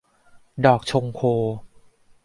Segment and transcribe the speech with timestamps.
[0.65, 1.21] ดอกชงโค